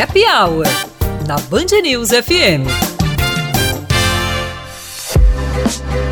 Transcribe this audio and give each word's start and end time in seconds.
Happy 0.00 0.22
Hour, 0.24 0.66
na 1.26 1.36
Band 1.48 1.66
News 1.82 2.08
FM. 2.10 2.66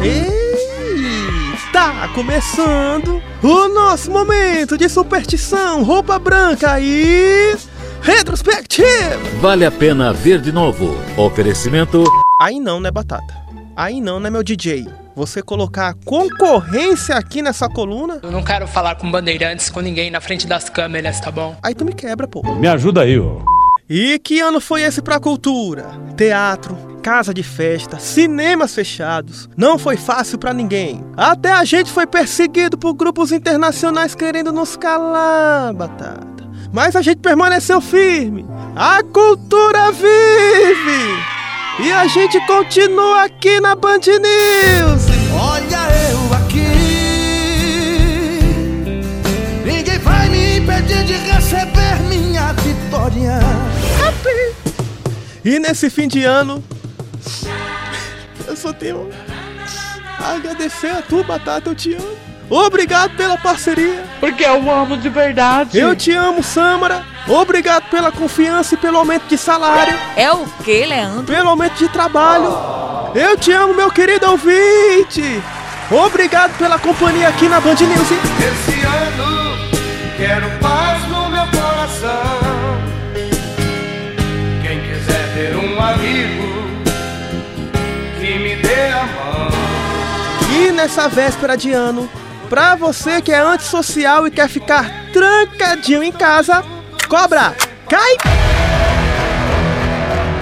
Ei, 0.02 1.72
tá 1.72 2.08
começando 2.14 3.22
o 3.42 3.68
nosso 3.68 4.10
momento 4.10 4.76
de 4.78 4.88
superstição, 4.88 5.82
roupa 5.82 6.18
branca 6.18 6.78
e 6.80 7.56
retrospectiva. 8.02 9.18
Vale 9.40 9.64
a 9.64 9.70
pena 9.70 10.12
ver 10.12 10.40
de 10.40 10.52
novo. 10.52 10.96
Oferecimento 11.16 12.04
Aí 12.40 12.58
não, 12.58 12.80
né, 12.80 12.90
Batata? 12.90 13.42
Aí 13.76 14.00
não, 14.00 14.18
né, 14.20 14.28
meu 14.30 14.42
DJ? 14.42 14.86
Você 15.14 15.42
colocar 15.42 15.94
concorrência 16.04 17.16
aqui 17.16 17.42
nessa 17.42 17.68
coluna, 17.68 18.18
Eu 18.22 18.30
não 18.30 18.42
quero 18.42 18.66
falar 18.66 18.94
com 18.96 19.10
bandeirantes, 19.10 19.68
com 19.68 19.80
ninguém 19.80 20.10
na 20.10 20.20
frente 20.20 20.46
das 20.46 20.68
câmeras, 20.70 21.20
tá 21.20 21.30
bom? 21.30 21.56
aí 21.62 21.74
tu 21.74 21.84
me 21.84 21.92
quebra, 21.92 22.26
pô. 22.26 22.42
Me 22.54 22.66
ajuda 22.66 23.02
aí, 23.02 23.18
ô. 23.18 23.42
E 23.94 24.18
que 24.18 24.40
ano 24.40 24.58
foi 24.58 24.80
esse 24.80 25.02
pra 25.02 25.20
cultura? 25.20 25.84
Teatro, 26.16 26.98
casa 27.02 27.34
de 27.34 27.42
festa, 27.42 27.98
cinemas 27.98 28.74
fechados. 28.74 29.50
Não 29.54 29.78
foi 29.78 29.98
fácil 29.98 30.38
pra 30.38 30.54
ninguém. 30.54 31.04
Até 31.14 31.52
a 31.52 31.62
gente 31.62 31.92
foi 31.92 32.06
perseguido 32.06 32.78
por 32.78 32.94
grupos 32.94 33.32
internacionais 33.32 34.14
querendo 34.14 34.50
nos 34.50 34.76
calar, 34.76 35.74
batata. 35.74 36.50
Mas 36.72 36.96
a 36.96 37.02
gente 37.02 37.18
permaneceu 37.18 37.82
firme. 37.82 38.46
A 38.74 39.02
cultura 39.02 39.92
vive! 39.92 41.22
E 41.80 41.92
a 41.92 42.06
gente 42.06 42.40
continua 42.46 43.24
aqui 43.24 43.60
na 43.60 43.74
Band 43.74 43.98
News. 44.06 45.02
Olha 45.38 45.61
E 55.52 55.58
nesse 55.58 55.90
fim 55.90 56.08
de 56.08 56.24
ano, 56.24 56.64
eu 58.48 58.56
só 58.56 58.72
tenho 58.72 59.10
a 60.18 60.32
agradecer 60.36 60.88
a 60.88 61.02
tu, 61.02 61.22
Batata, 61.22 61.68
eu 61.68 61.74
te 61.74 61.92
amo. 61.92 62.08
Obrigado 62.48 63.14
pela 63.18 63.36
parceria. 63.36 64.02
Porque 64.18 64.42
eu 64.44 64.70
amo 64.70 64.96
de 64.96 65.10
verdade. 65.10 65.78
Eu 65.78 65.94
te 65.94 66.10
amo, 66.10 66.42
Samara. 66.42 67.04
Obrigado 67.28 67.82
pela 67.90 68.10
confiança 68.10 68.72
e 68.76 68.78
pelo 68.78 68.96
aumento 68.96 69.26
de 69.28 69.36
salário, 69.36 69.94
É 70.16 70.32
o 70.32 70.46
que, 70.64 70.86
Leandro? 70.86 71.24
pelo 71.24 71.50
aumento 71.50 71.74
de 71.74 71.88
trabalho. 71.90 72.50
Eu 73.14 73.36
te 73.36 73.52
amo, 73.52 73.74
meu 73.74 73.90
querido 73.90 74.30
ouvinte. 74.30 75.22
Obrigado 75.90 76.56
pela 76.56 76.78
companhia 76.78 77.28
aqui 77.28 77.46
na 77.46 77.60
Band 77.60 77.74
News. 77.74 78.08
Esse 78.10 78.80
ano 78.86 79.68
quero 80.16 80.48
paz 80.60 81.02
no 81.08 81.28
meu 81.28 81.44
coração. 81.48 82.41
Nessa 90.82 91.08
véspera 91.08 91.56
de 91.56 91.70
ano, 91.70 92.10
pra 92.50 92.74
você 92.74 93.22
que 93.22 93.30
é 93.30 93.38
antissocial 93.38 94.26
e 94.26 94.32
quer 94.32 94.48
ficar 94.48 94.84
trancadinho 95.12 96.02
em 96.02 96.10
casa, 96.10 96.64
cobra, 97.08 97.54
cai! 97.88 98.16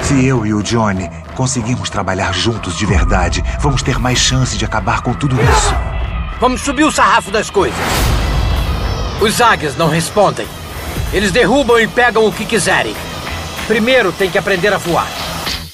Se 0.00 0.24
eu 0.24 0.46
e 0.46 0.54
o 0.54 0.62
Johnny 0.62 1.10
conseguirmos 1.36 1.90
trabalhar 1.90 2.32
juntos 2.32 2.74
de 2.74 2.86
verdade, 2.86 3.44
vamos 3.60 3.82
ter 3.82 3.98
mais 3.98 4.18
chance 4.18 4.56
de 4.56 4.64
acabar 4.64 5.02
com 5.02 5.12
tudo 5.12 5.36
isso. 5.36 5.74
Vamos 6.40 6.62
subir 6.62 6.84
o 6.84 6.90
sarrafo 6.90 7.30
das 7.30 7.50
coisas. 7.50 7.78
Os 9.20 9.42
águias 9.42 9.76
não 9.76 9.90
respondem. 9.90 10.48
Eles 11.12 11.32
derrubam 11.32 11.78
e 11.78 11.86
pegam 11.86 12.24
o 12.24 12.32
que 12.32 12.46
quiserem. 12.46 12.96
Primeiro 13.66 14.10
tem 14.10 14.30
que 14.30 14.38
aprender 14.38 14.72
a 14.72 14.78
voar. 14.78 15.06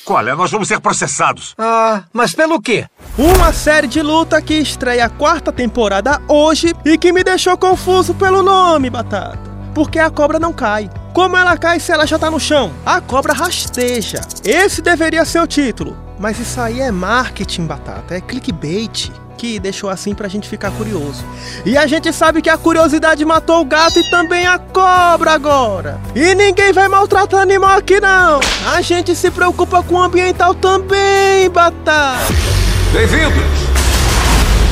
Olha, 0.09 0.35
nós 0.35 0.51
vamos 0.51 0.67
ser 0.67 0.81
processados. 0.81 1.55
Ah, 1.57 2.03
mas 2.13 2.33
pelo 2.33 2.61
quê? 2.61 2.87
Uma 3.19 3.51
série 3.51 3.87
de 3.87 4.03
luta 4.03 4.43
que 4.43 4.53
estreia 4.53 5.07
a 5.07 5.09
quarta 5.09 5.51
temporada 5.51 6.21
hoje 6.29 6.75
e 6.85 6.99
que 6.99 7.15
me 7.15 7.25
deixou 7.25 7.57
confuso 7.57 8.13
pelo 8.15 8.43
nome, 8.43 8.91
Batata. 8.91 9.39
Porque 9.75 9.99
a 9.99 10.11
cobra 10.11 10.39
não 10.39 10.53
cai. 10.53 10.91
Como 11.15 11.35
ela 11.35 11.57
cai 11.57 11.81
se 11.81 11.91
ela 11.91 12.07
já 12.07 12.19
tá 12.19 12.31
no 12.31 12.39
chão? 12.39 12.71
A 12.85 13.01
cobra 13.01 13.33
rasteja. 13.33 14.21
Esse 14.45 14.83
deveria 14.83 15.25
ser 15.25 15.41
o 15.41 15.47
título. 15.47 15.97
Mas 16.19 16.39
isso 16.39 16.61
aí 16.61 16.79
é 16.79 16.91
marketing, 16.91 17.65
Batata. 17.65 18.15
É 18.15 18.21
clickbait. 18.21 19.11
Que 19.39 19.59
deixou 19.59 19.89
assim 19.89 20.15
pra 20.15 20.29
gente 20.29 20.47
ficar 20.47 20.71
curioso. 20.73 21.25
E 21.65 21.75
a 21.79 21.87
gente 21.87 22.13
sabe 22.13 22.43
que 22.43 22.51
a 22.51 22.59
curiosidade 22.59 23.25
matou 23.25 23.63
o 23.63 23.65
gato 23.65 23.99
e 23.99 24.11
também 24.11 24.47
a 24.47 24.59
cobra 24.59 25.33
agora. 25.33 25.99
E 26.15 26.35
ninguém 26.35 26.71
vai 26.71 26.87
maltratar 26.87 27.41
animal 27.41 27.79
aqui 27.79 27.99
não. 27.99 28.41
A 28.75 28.83
gente 28.83 29.17
se 29.17 29.31
preocupa 29.31 29.83
com 29.83 29.95
o 29.95 30.03
ambiental 30.03 30.55
também, 30.55 31.49
Batata. 31.49 32.66
Bem-vindos 32.93 33.43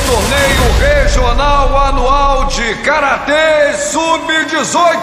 Torneio 0.05 1.03
Regional 1.03 1.77
Anual 1.77 2.45
de 2.47 2.73
Karatê 2.83 3.73
Sub-18. 3.77 4.97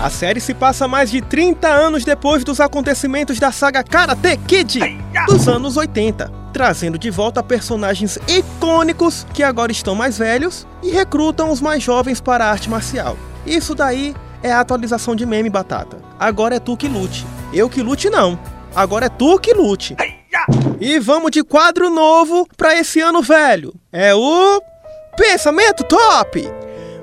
A 0.00 0.10
série 0.10 0.40
se 0.40 0.54
passa 0.54 0.88
mais 0.88 1.10
de 1.10 1.20
30 1.20 1.68
anos 1.68 2.04
depois 2.04 2.42
dos 2.42 2.58
acontecimentos 2.58 3.38
da 3.38 3.52
saga 3.52 3.84
Karate 3.84 4.36
Kid 4.38 4.80
dos 5.26 5.46
anos 5.46 5.76
80, 5.76 6.32
trazendo 6.52 6.98
de 6.98 7.10
volta 7.10 7.42
personagens 7.42 8.18
icônicos 8.26 9.26
que 9.34 9.42
agora 9.42 9.70
estão 9.70 9.94
mais 9.94 10.16
velhos 10.18 10.66
e 10.82 10.90
recrutam 10.90 11.50
os 11.50 11.60
mais 11.60 11.82
jovens 11.82 12.20
para 12.20 12.46
a 12.46 12.50
arte 12.50 12.70
marcial. 12.70 13.16
Isso 13.46 13.74
daí 13.74 14.16
é 14.42 14.50
a 14.50 14.60
atualização 14.60 15.14
de 15.14 15.26
meme 15.26 15.50
batata. 15.50 15.98
Agora 16.18 16.56
é 16.56 16.60
tu 16.60 16.76
que 16.76 16.88
lute. 16.88 17.26
Eu 17.52 17.68
que 17.68 17.82
lute 17.82 18.10
não. 18.10 18.38
Agora 18.74 19.06
é 19.06 19.08
tu 19.08 19.38
que 19.38 19.52
lute. 19.52 19.96
E 20.80 20.98
vamos 20.98 21.30
de 21.30 21.42
quadro 21.42 21.90
novo 21.90 22.46
para 22.56 22.78
esse 22.78 23.00
ano 23.00 23.22
velho. 23.22 23.74
É 23.92 24.14
o 24.14 24.62
Pensamento 25.16 25.82
Top! 25.84 26.48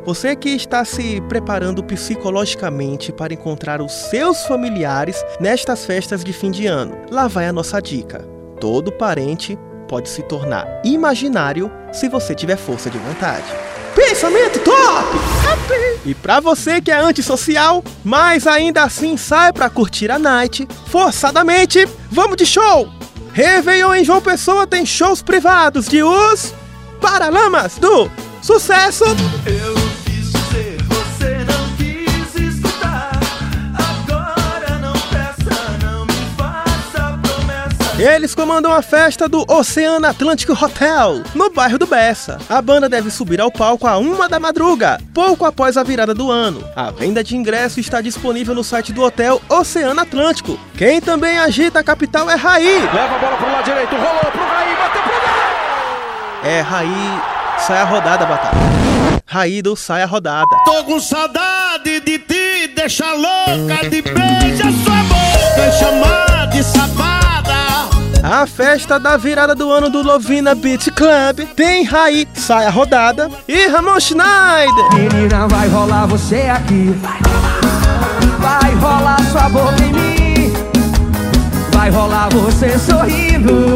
Você 0.05 0.35
que 0.35 0.49
está 0.49 0.85
se 0.85 1.19
preparando 1.21 1.83
psicologicamente 1.83 3.11
para 3.11 3.33
encontrar 3.33 3.81
os 3.81 3.91
seus 3.91 4.45
familiares 4.45 5.25
nestas 5.39 5.83
festas 5.83 6.23
de 6.23 6.31
fim 6.31 6.51
de 6.51 6.67
ano, 6.67 6.95
lá 7.09 7.27
vai 7.27 7.47
a 7.47 7.53
nossa 7.53 7.81
dica. 7.81 8.19
Todo 8.59 8.91
parente 8.91 9.57
pode 9.87 10.07
se 10.07 10.21
tornar 10.21 10.81
imaginário 10.83 11.71
se 11.91 12.07
você 12.07 12.35
tiver 12.35 12.57
força 12.57 12.89
de 12.89 12.99
vontade. 12.99 13.45
Pensamento 13.95 14.59
top! 14.59 15.34
E 16.05 16.13
pra 16.13 16.39
você 16.39 16.79
que 16.79 16.91
é 16.91 16.99
antissocial, 16.99 17.83
mas 18.03 18.45
ainda 18.45 18.83
assim 18.83 19.17
sai 19.17 19.51
pra 19.51 19.69
curtir 19.69 20.11
a 20.11 20.19
night, 20.19 20.67
forçadamente, 20.87 21.87
vamos 22.11 22.37
de 22.37 22.45
show! 22.45 22.87
Réveillon 23.33 23.95
em 23.95 24.05
João 24.05 24.21
Pessoa 24.21 24.65
tem 24.67 24.85
shows 24.85 25.21
privados 25.21 25.87
de 25.87 26.03
os 26.03 26.53
Paralamas 27.01 27.77
do 27.77 28.09
Sucesso! 28.41 29.03
Eu 29.45 29.84
Eles 37.97 38.35
comandam 38.35 38.73
a 38.73 38.81
festa 38.81 39.27
do 39.29 39.45
Oceano 39.49 40.05
Atlântico 40.05 40.51
Hotel, 40.51 41.23
no 41.33 41.49
bairro 41.49 41.79
do 41.79 41.87
Bessa. 41.87 42.37
A 42.49 42.61
banda 42.61 42.89
deve 42.89 43.09
subir 43.09 43.39
ao 43.39 43.49
palco 43.49 43.87
a 43.87 43.97
uma 43.97 44.27
da 44.27 44.37
madruga, 44.37 44.99
pouco 45.13 45.45
após 45.45 45.77
a 45.77 45.83
virada 45.83 46.13
do 46.13 46.29
ano. 46.29 46.61
A 46.75 46.91
venda 46.91 47.23
de 47.23 47.37
ingresso 47.37 47.79
está 47.79 48.01
disponível 48.01 48.53
no 48.53 48.65
site 48.65 48.91
do 48.91 49.01
hotel 49.01 49.41
Oceano 49.47 50.01
Atlântico. 50.01 50.59
Quem 50.77 50.99
também 50.99 51.37
agita 51.37 51.79
a 51.79 51.83
capital 51.83 52.29
é 52.29 52.35
Raí. 52.35 52.81
Leva 52.81 53.15
a 53.15 53.17
bola 53.17 53.37
pro 53.37 53.49
lado 53.49 53.63
direito, 53.63 53.95
rolou 53.95 54.31
pro 54.31 54.43
Raí, 54.43 54.75
bateu 54.75 55.01
pro 55.01 55.11
gol! 55.11 56.51
É 56.51 56.59
Raí, 56.59 57.21
sai 57.59 57.79
a 57.79 57.85
rodada, 57.85 58.25
Batata. 58.25 58.57
Raí 59.25 59.61
do 59.61 59.73
sai 59.77 60.03
a 60.03 60.05
rodada. 60.05 60.45
Tô 60.65 60.83
com 60.83 60.99
saudade 60.99 62.01
de 62.01 62.19
ti, 62.19 62.73
deixa 62.75 63.09
louca 63.13 63.89
de 63.89 64.01
beija 64.01 64.63
sua 64.83 65.03
boca, 65.03 65.71
chamar 65.79 66.47
de 66.47 66.61
safada. 66.61 67.24
A 68.27 68.47
festa 68.47 68.99
da 68.99 69.17
virada 69.17 69.53
do 69.53 69.71
ano 69.71 69.87
do 69.87 70.01
Lovina 70.01 70.55
Beat 70.55 70.89
Club 70.95 71.41
tem 71.55 71.83
Raí, 71.83 72.27
sai 72.33 72.65
a 72.65 72.71
rodada 72.71 73.29
e 73.47 73.67
Ramon 73.67 73.99
Schneider. 73.99 74.95
Menina, 74.95 75.47
vai 75.47 75.67
rolar 75.67 76.07
você 76.07 76.49
aqui. 76.49 76.95
Vai 78.39 78.73
rolar 78.73 79.23
sua 79.31 79.47
boca 79.49 79.75
em 79.79 79.93
mim. 79.93 80.51
Vai 81.71 81.91
rolar 81.91 82.29
você 82.29 82.79
sorrindo. 82.79 83.75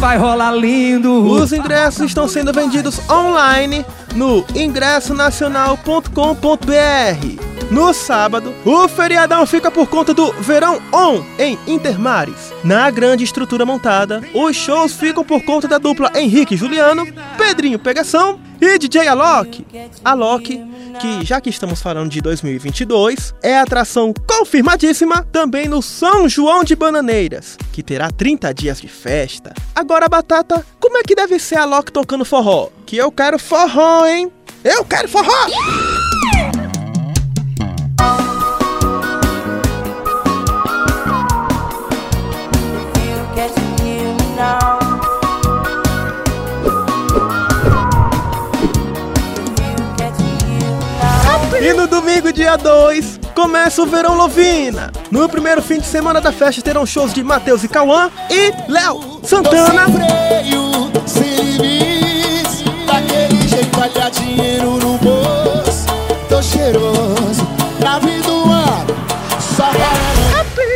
Vai 0.00 0.18
rolar 0.18 0.50
lindo. 0.50 1.24
Os 1.24 1.52
ingressos 1.52 2.06
estão 2.06 2.26
sendo 2.26 2.52
vendidos 2.52 3.08
online 3.08 3.86
no 4.16 4.44
ingressonacional.com.br. 4.52 7.51
No 7.72 7.94
sábado, 7.94 8.54
o 8.66 8.86
feriadão 8.86 9.46
fica 9.46 9.70
por 9.70 9.88
conta 9.88 10.12
do 10.12 10.30
Verão 10.32 10.78
On 10.92 11.24
em 11.38 11.58
Intermares. 11.66 12.52
Na 12.62 12.90
grande 12.90 13.24
estrutura 13.24 13.64
montada, 13.64 14.20
os 14.34 14.54
shows 14.54 14.92
ficam 14.92 15.24
por 15.24 15.42
conta 15.42 15.66
da 15.66 15.78
dupla 15.78 16.12
Henrique 16.14 16.52
e 16.52 16.56
Juliano, 16.58 17.06
Pedrinho 17.38 17.78
Pegação 17.78 18.38
e 18.60 18.78
DJ 18.78 19.08
Alok. 19.08 19.64
Alok, 20.04 20.62
que 21.00 21.24
já 21.24 21.40
que 21.40 21.48
estamos 21.48 21.80
falando 21.80 22.10
de 22.10 22.20
2022, 22.20 23.34
é 23.42 23.56
atração 23.56 24.12
confirmadíssima 24.26 25.26
também 25.32 25.66
no 25.66 25.80
São 25.80 26.28
João 26.28 26.62
de 26.62 26.76
Bananeiras, 26.76 27.56
que 27.72 27.82
terá 27.82 28.10
30 28.10 28.52
dias 28.52 28.82
de 28.82 28.88
festa. 28.88 29.54
Agora, 29.74 30.10
Batata, 30.10 30.62
como 30.78 30.98
é 30.98 31.02
que 31.02 31.14
deve 31.14 31.38
ser 31.38 31.56
Alok 31.56 31.90
tocando 31.90 32.26
forró? 32.26 32.68
Que 32.84 32.98
eu 32.98 33.10
quero 33.10 33.38
forró, 33.38 34.04
hein? 34.04 34.30
Eu 34.62 34.84
quero 34.84 35.08
forró! 35.08 35.48
E 35.48 35.91
dia 52.32 52.56
2, 52.56 53.20
começa 53.34 53.82
o 53.82 53.86
Verão 53.86 54.16
Lovina. 54.16 54.90
No 55.10 55.28
primeiro 55.28 55.60
fim 55.62 55.78
de 55.78 55.86
semana 55.86 56.20
da 56.20 56.32
festa 56.32 56.62
terão 56.62 56.86
shows 56.86 57.12
de 57.12 57.22
Matheus 57.22 57.62
e 57.62 57.68
Cauã 57.68 58.10
e 58.30 58.52
Léo 58.70 59.20
Santana. 59.22 59.86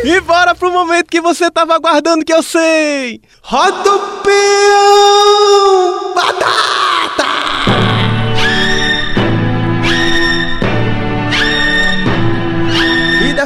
E 0.04 0.20
bora 0.20 0.54
pro 0.54 0.70
momento 0.70 1.06
que 1.06 1.20
você 1.20 1.50
tava 1.50 1.74
aguardando 1.74 2.24
que 2.24 2.32
eu 2.32 2.42
sei. 2.42 3.20
Roda 3.42 3.92
o 3.92 3.98
peão! 4.22 6.14
Batata! 6.14 6.85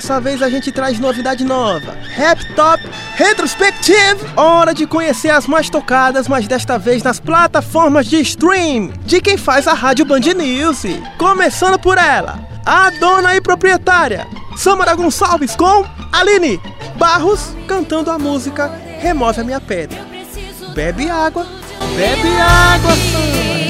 Dessa 0.00 0.19
vez 0.19 0.41
a 0.41 0.49
gente 0.49 0.73
traz 0.73 0.99
novidade 0.99 1.44
nova. 1.44 1.94
Rap 2.14 2.43
Top 2.55 2.82
Retrospective. 3.17 4.19
Hora 4.35 4.73
de 4.73 4.87
conhecer 4.87 5.29
as 5.29 5.47
mais 5.47 5.69
tocadas, 5.69 6.26
mas 6.26 6.49
desta 6.49 6.79
vez 6.79 7.02
nas 7.02 7.20
plataformas 7.20 8.06
de 8.06 8.19
stream 8.20 8.93
de 9.05 9.20
quem 9.20 9.37
faz 9.37 9.69
a 9.69 9.75
Rádio 9.75 10.06
Band 10.06 10.20
News. 10.20 10.85
Começando 11.19 11.79
por 11.79 11.99
ela, 11.99 12.41
a 12.64 12.88
dona 12.88 13.37
e 13.37 13.43
proprietária, 13.43 14.26
Samara 14.56 14.94
Gonçalves 14.94 15.55
com 15.55 15.85
Aline 16.11 16.58
Barros 16.97 17.55
cantando 17.69 18.11
a 18.11 18.19
música 18.19 18.73
Remove 19.00 19.38
a 19.38 19.44
Minha 19.44 19.61
Pedra. 19.61 19.99
Bebe 20.75 21.11
água, 21.11 21.47
bebe 21.94 22.41
água, 22.41 22.93
Samara. 23.12 23.70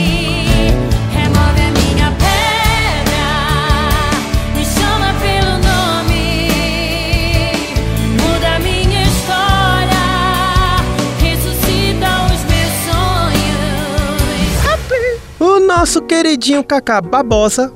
Nosso 15.80 16.02
queridinho 16.02 16.62
Cacá 16.62 17.00
Babosa, 17.00 17.72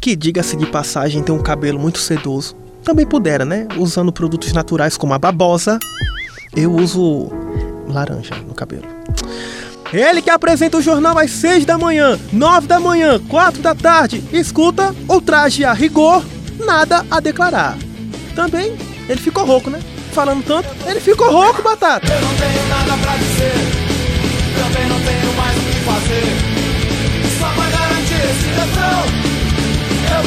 que 0.00 0.16
diga-se 0.16 0.56
de 0.56 0.66
passagem 0.66 1.22
tem 1.22 1.32
um 1.32 1.40
cabelo 1.40 1.78
muito 1.78 2.00
sedoso, 2.00 2.56
também 2.82 3.06
pudera, 3.06 3.44
né? 3.44 3.68
Usando 3.78 4.12
produtos 4.12 4.52
naturais 4.52 4.96
como 4.96 5.14
a 5.14 5.18
babosa, 5.18 5.78
eu 6.56 6.74
uso 6.74 7.30
laranja 7.86 8.34
no 8.48 8.52
cabelo. 8.52 8.82
Ele 9.92 10.20
que 10.20 10.28
apresenta 10.28 10.76
o 10.76 10.82
jornal 10.82 11.16
às 11.16 11.30
6 11.30 11.64
da 11.64 11.78
manhã, 11.78 12.18
9 12.32 12.66
da 12.66 12.80
manhã, 12.80 13.20
4 13.28 13.62
da 13.62 13.76
tarde, 13.76 14.24
escuta 14.32 14.92
o 15.06 15.20
traje 15.20 15.64
a 15.64 15.72
rigor, 15.72 16.24
nada 16.66 17.06
a 17.08 17.20
declarar. 17.20 17.78
Também 18.34 18.76
ele 19.08 19.20
ficou 19.20 19.46
rouco, 19.46 19.70
né? 19.70 19.80
Falando 20.10 20.44
tanto, 20.44 20.68
ele 20.84 20.98
ficou 20.98 21.30
rouco, 21.30 21.62
batata. 21.62 22.12
Eu 22.12 22.20
não 22.20 22.34
tenho 22.34 22.68
nada 22.68 23.00
pra 23.00 23.16
dizer, 23.18 23.52
também 24.58 24.88
não 24.88 25.00
tenho 25.00 25.32
mais 25.36 25.56
o 25.56 25.60
que 25.60 25.80
fazer. 25.84 26.61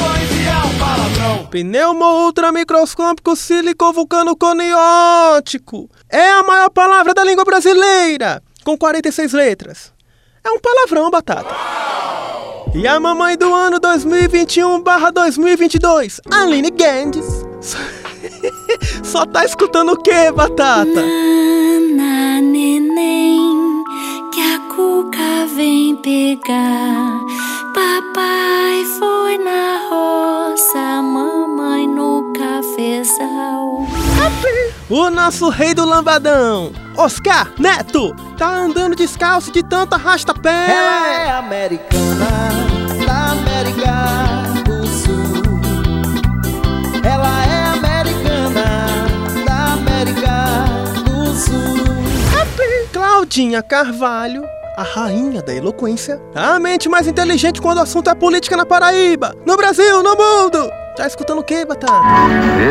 Um. 0.02 1.46
Pneumo 1.46 2.26
ultramicroscópico 2.26 3.36
sílico 3.36 3.92
vulcano 3.92 4.36
coniótico. 4.36 5.88
É 6.08 6.30
a 6.30 6.42
maior 6.42 6.70
palavra 6.70 7.12
da 7.14 7.22
língua 7.24 7.44
brasileira, 7.44 8.42
com 8.64 8.76
46 8.76 9.32
letras. 9.32 9.92
É 10.44 10.50
um 10.50 10.58
palavrão, 10.60 11.08
batata. 11.10 11.54
E 12.74 12.86
a 12.86 13.00
mamãe 13.00 13.38
do 13.38 13.54
ano 13.54 13.80
2021/2022, 13.80 16.20
Aline 16.30 16.70
Gandes. 16.70 17.24
Só 19.02 19.24
tá 19.24 19.42
escutando 19.44 19.92
o 19.92 19.96
que, 19.96 20.30
batata? 20.32 20.84
Nana, 20.84 22.40
neném, 22.40 23.84
que 24.32 24.40
a 24.40 24.58
cuca 24.74 25.46
vem 25.54 25.94
pegar. 25.96 27.05
O 34.88 35.10
nosso 35.10 35.48
rei 35.48 35.74
do 35.74 35.84
lambadão, 35.84 36.70
Oscar 36.96 37.52
Neto, 37.58 38.14
tá 38.38 38.48
andando 38.48 38.94
descalço 38.94 39.50
de 39.50 39.60
tanto 39.60 39.94
arrasta-pé. 39.94 40.70
Ela 40.70 41.08
é 41.08 41.30
americana, 41.32 42.52
da 43.04 43.32
América 43.32 44.62
do 44.64 44.86
Sul. 44.86 45.42
Ela 47.02 47.46
é 47.46 47.64
americana, 47.64 48.86
da 49.44 49.72
América 49.72 50.44
do 51.04 51.34
Sul. 51.34 51.86
Claudinha 52.92 53.62
Carvalho, 53.64 54.44
a 54.76 54.84
rainha 54.84 55.42
da 55.42 55.52
eloquência, 55.52 56.22
a 56.32 56.60
mente 56.60 56.88
mais 56.88 57.08
inteligente 57.08 57.60
quando 57.60 57.78
o 57.78 57.82
assunto 57.82 58.08
é 58.08 58.14
política 58.14 58.56
na 58.56 58.64
Paraíba, 58.64 59.34
no 59.44 59.56
Brasil, 59.56 60.00
no 60.00 60.14
mundo. 60.16 60.85
Tá 60.96 61.06
escutando 61.06 61.40
o 61.40 61.44
que, 61.44 61.62
Batata? 61.66 61.92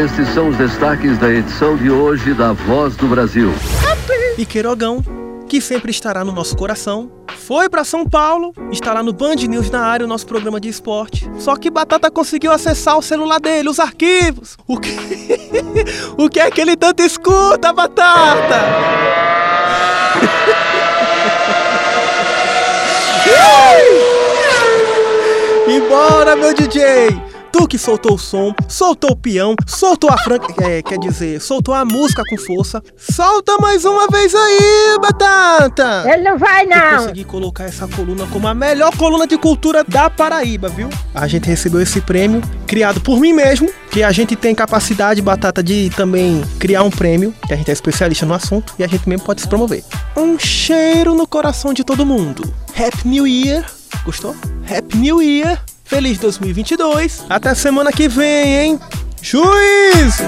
Estes 0.04 0.28
são 0.30 0.50
os 0.50 0.58
destaques 0.58 1.16
da 1.20 1.30
edição 1.30 1.78
de 1.78 1.92
hoje 1.92 2.34
da 2.34 2.54
Voz 2.54 2.96
do 2.96 3.06
Brasil. 3.08 3.54
E 4.36 4.46
Queirogão, 4.48 5.04
que 5.48 5.62
sempre 5.62 5.92
estará 5.92 6.26
no 6.26 6.32
nosso 6.32 6.58
coração, 6.58 7.12
foi 7.38 7.70
pra 7.70 7.84
São 7.84 8.04
Paulo, 8.04 8.52
está 8.72 8.94
lá 8.94 9.04
no 9.04 9.14
Band 9.14 9.36
News 9.36 9.70
na 9.70 9.82
área, 9.82 10.08
o 10.08 10.10
nosso 10.10 10.26
programa 10.26 10.60
de 10.60 10.68
esporte. 10.68 11.30
Só 11.38 11.56
que 11.56 11.70
Batata 11.70 12.10
conseguiu 12.10 12.52
acessar 12.52 12.98
o 12.98 13.02
celular 13.02 13.40
dele, 13.40 13.70
os 13.70 13.80
arquivos. 13.80 14.58
O 14.68 14.80
que, 14.80 14.90
o 16.18 16.28
que 16.28 16.40
é 16.40 16.50
que 16.50 16.62
ele 16.62 16.76
tanto 16.76 17.04
escuta, 17.04 17.72
Batata? 17.72 18.56
E 25.68 25.80
bora, 25.90 26.36
meu 26.36 26.54
DJ! 26.54 27.10
Tu 27.58 27.68
que 27.70 27.78
soltou 27.78 28.16
o 28.16 28.20
som, 28.20 28.54
soltou 28.68 29.12
o 29.12 29.16
peão, 29.16 29.56
soltou 29.66 30.10
a 30.10 30.18
franca. 30.18 30.54
É, 30.62 30.82
quer 30.82 31.00
dizer, 31.00 31.40
soltou 31.40 31.74
a 31.74 31.86
música 31.86 32.22
com 32.30 32.38
força. 32.38 32.84
Solta 32.98 33.58
mais 33.60 33.86
uma 33.86 34.10
vez 34.10 34.36
aí, 34.36 35.00
Batata! 35.02 36.04
Ele 36.06 36.24
não 36.30 36.38
vai, 36.38 36.66
Eu 36.66 36.70
não. 36.70 36.98
consegui 36.98 37.24
colocar 37.24 37.64
essa 37.64 37.88
coluna 37.88 38.28
como 38.28 38.46
a 38.46 38.54
melhor 38.54 38.94
coluna 38.98 39.26
de 39.26 39.38
cultura 39.38 39.86
da 39.86 40.10
Paraíba, 40.10 40.68
viu? 40.68 40.90
A 41.14 41.30
gente 41.30 41.48
recebeu 41.48 41.80
esse 41.80 42.02
prêmio, 42.02 42.42
criado 42.68 43.00
por 43.00 43.22
mim 43.22 43.32
mesmo, 43.32 43.70
que 43.90 44.04
a 44.04 44.12
gente 44.12 44.36
tem 44.36 44.54
capacidade, 44.54 45.22
Batata, 45.22 45.64
de 45.64 45.90
também 45.92 46.44
criar 46.60 46.84
um 46.84 46.92
prêmio, 46.92 47.34
que 47.48 47.54
a 47.54 47.56
gente 47.56 47.70
é 47.70 47.74
especialista 47.74 48.26
no 48.26 48.34
assunto 48.34 48.74
e 48.78 48.84
a 48.84 48.88
gente 48.88 49.08
mesmo 49.08 49.26
pode 49.26 49.40
se 49.40 49.48
promover. 49.48 49.82
Um 50.18 50.38
cheiro 50.38 51.16
no 51.16 51.26
coração 51.26 51.74
de 51.74 51.86
todo 51.86 52.06
mundo. 52.06 52.54
Happy 52.78 53.08
New 53.08 53.26
Year! 53.26 53.66
Gostou? 54.04 54.36
Happy 54.70 54.98
New 54.98 55.24
Year! 55.24 55.58
Feliz 55.86 56.18
2022! 56.18 57.26
Até 57.30 57.54
semana 57.54 57.92
que 57.92 58.08
vem, 58.08 58.56
hein? 58.58 58.80
Juízo! 59.22 60.24